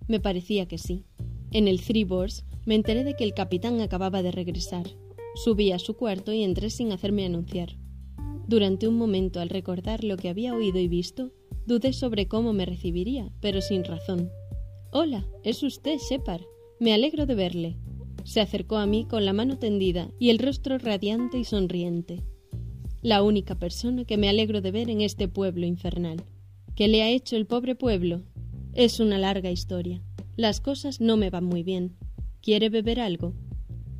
Me 0.07 0.19
parecía 0.19 0.67
que 0.67 0.77
sí. 0.77 1.05
En 1.51 1.67
el 1.67 1.81
Three 1.81 2.03
Boars 2.03 2.45
me 2.65 2.75
enteré 2.75 3.03
de 3.03 3.15
que 3.15 3.23
el 3.23 3.33
capitán 3.33 3.81
acababa 3.81 4.23
de 4.23 4.31
regresar. 4.31 4.87
Subí 5.35 5.71
a 5.71 5.79
su 5.79 5.95
cuarto 5.95 6.33
y 6.33 6.43
entré 6.43 6.69
sin 6.69 6.91
hacerme 6.91 7.25
anunciar. 7.25 7.77
Durante 8.47 8.87
un 8.87 8.95
momento, 8.95 9.39
al 9.39 9.49
recordar 9.49 10.03
lo 10.03 10.17
que 10.17 10.29
había 10.29 10.55
oído 10.55 10.79
y 10.79 10.87
visto, 10.87 11.31
Dudé 11.69 11.93
sobre 11.93 12.27
cómo 12.27 12.51
me 12.51 12.65
recibiría, 12.65 13.29
pero 13.41 13.61
sin 13.61 13.83
razón. 13.83 14.31
Hola, 14.91 15.27
es 15.43 15.61
usted, 15.61 15.99
Shepard. 15.99 16.41
Me 16.79 16.95
alegro 16.95 17.27
de 17.27 17.35
verle. 17.35 17.77
Se 18.23 18.41
acercó 18.41 18.77
a 18.77 18.87
mí 18.87 19.05
con 19.05 19.23
la 19.23 19.33
mano 19.33 19.59
tendida 19.59 20.09
y 20.17 20.31
el 20.31 20.39
rostro 20.39 20.79
radiante 20.79 21.37
y 21.37 21.43
sonriente. 21.43 22.23
La 23.03 23.21
única 23.21 23.53
persona 23.53 24.03
que 24.03 24.17
me 24.17 24.29
alegro 24.29 24.61
de 24.61 24.71
ver 24.71 24.89
en 24.89 25.01
este 25.01 25.27
pueblo 25.27 25.67
infernal. 25.67 26.23
¿Qué 26.75 26.87
le 26.87 27.03
ha 27.03 27.09
hecho 27.11 27.35
el 27.35 27.45
pobre 27.45 27.75
pueblo? 27.75 28.23
Es 28.73 28.99
una 28.99 29.19
larga 29.19 29.51
historia. 29.51 30.01
Las 30.37 30.61
cosas 30.61 30.99
no 30.99 31.17
me 31.17 31.29
van 31.29 31.45
muy 31.45 31.61
bien. 31.61 31.97
¿Quiere 32.41 32.69
beber 32.69 32.99
algo? 32.99 33.35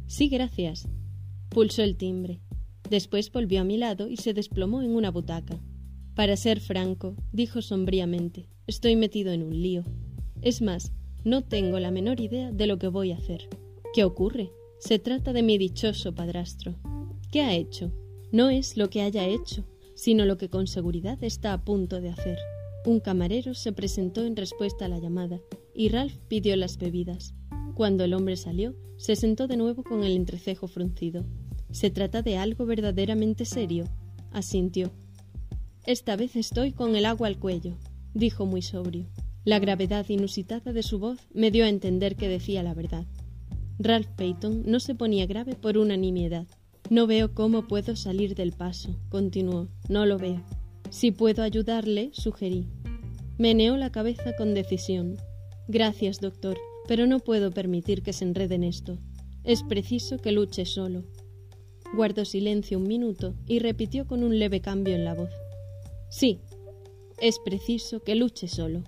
Sí, 0.08 0.28
gracias. 0.28 0.90
Pulsó 1.50 1.84
el 1.84 1.98
timbre. 1.98 2.40
Después 2.90 3.32
volvió 3.32 3.62
a 3.62 3.64
mi 3.64 3.78
lado 3.78 4.10
y 4.10 4.18
se 4.18 4.34
desplomó 4.34 4.82
en 4.82 4.96
una 4.96 5.12
butaca. 5.12 5.62
Para 6.20 6.36
ser 6.36 6.60
franco, 6.60 7.16
dijo 7.32 7.62
sombríamente, 7.62 8.50
estoy 8.68 8.98
metido 8.98 9.32
en 9.32 9.42
un 9.42 9.62
lío. 9.62 9.86
Es 10.42 10.62
más, 10.62 10.92
no 11.24 11.46
tengo 11.46 11.80
la 11.80 11.92
menor 11.92 12.20
idea 12.20 12.52
de 12.52 12.68
lo 12.68 12.78
que 12.78 12.90
voy 12.90 13.14
a 13.14 13.16
hacer. 13.16 13.48
¿Qué 13.94 14.04
ocurre? 14.04 14.52
Se 14.80 15.00
trata 15.00 15.32
de 15.32 15.44
mi 15.44 15.58
dichoso 15.58 16.14
padrastro. 16.14 16.76
¿Qué 17.32 17.40
ha 17.40 17.56
hecho? 17.56 17.94
No 18.34 18.50
es 18.50 18.76
lo 18.76 18.90
que 18.90 19.02
haya 19.02 19.28
hecho, 19.28 19.64
sino 19.96 20.26
lo 20.26 20.38
que 20.38 20.50
con 20.50 20.68
seguridad 20.68 21.24
está 21.24 21.54
a 21.54 21.64
punto 21.64 22.02
de 22.02 22.10
hacer. 22.10 22.38
Un 22.86 23.00
camarero 23.00 23.54
se 23.54 23.72
presentó 23.72 24.26
en 24.26 24.36
respuesta 24.36 24.88
a 24.88 24.90
la 24.90 25.00
llamada, 25.00 25.40
y 25.74 25.88
Ralph 25.88 26.18
pidió 26.28 26.58
las 26.58 26.78
bebidas. 26.78 27.34
Cuando 27.76 28.04
el 28.04 28.14
hombre 28.14 28.36
salió, 28.36 28.76
se 28.98 29.16
sentó 29.16 29.48
de 29.48 29.56
nuevo 29.56 29.86
con 29.86 30.04
el 30.04 30.18
entrecejo 30.18 30.68
fruncido. 30.68 31.24
¿Se 31.72 31.90
trata 31.90 32.22
de 32.24 32.36
algo 32.36 32.66
verdaderamente 32.66 33.46
serio? 33.46 33.86
asintió. 34.34 34.92
Esta 35.86 36.16
vez 36.16 36.36
estoy 36.36 36.72
con 36.72 36.96
el 36.96 37.06
agua 37.06 37.28
al 37.28 37.40
cuello, 37.40 37.78
dijo 38.14 38.46
muy 38.46 38.62
sobrio. 38.62 39.08
La 39.46 39.60
gravedad 39.60 40.08
inusitada 40.10 40.74
de 40.74 40.84
su 40.84 41.00
voz 41.00 41.20
me 41.34 41.52
dio 41.52 41.64
a 41.64 41.70
entender 41.70 42.16
que 42.16 42.28
decía 42.28 42.62
la 42.62 42.74
verdad. 42.74 43.06
Ralph 43.80 44.10
Peyton 44.18 44.64
no 44.66 44.82
se 44.82 44.94
ponía 44.94 45.26
grave 45.26 45.56
por 45.56 45.78
unanimidad. 45.78 46.46
No 46.90 47.08
veo 47.08 47.34
cómo 47.34 47.68
puedo 47.68 47.96
salir 47.96 48.36
del 48.36 48.52
paso, 48.52 49.00
continuó. 49.10 49.70
No 49.88 50.06
lo 50.06 50.18
veo. 50.18 50.44
Si 50.90 51.12
puedo 51.12 51.44
ayudarle, 51.44 52.10
sugerí. 52.14 52.68
Meneó 53.38 53.78
la 53.78 53.92
cabeza 53.92 54.36
con 54.36 54.54
decisión. 54.54 55.16
Gracias, 55.70 56.20
doctor, 56.20 56.58
pero 56.88 57.08
no 57.08 57.20
puedo 57.20 57.52
permitir 57.52 58.04
que 58.04 58.12
se 58.12 58.26
enrede 58.26 58.56
en 58.56 58.66
esto. 58.66 58.98
Es 59.46 59.64
preciso 59.64 60.18
que 60.18 60.34
luche 60.34 60.66
solo. 60.66 61.06
Guardó 61.96 62.26
silencio 62.26 62.78
un 62.78 62.88
minuto 62.88 63.34
y 63.48 63.60
repitió 63.60 64.06
con 64.06 64.24
un 64.24 64.38
leve 64.38 64.60
cambio 64.60 64.94
en 64.94 65.06
la 65.06 65.14
voz. 65.14 65.30
Sí, 66.10 66.42
es 67.20 67.40
preciso 67.40 68.02
que 68.02 68.16
luche 68.16 68.48
solo. 68.48 68.84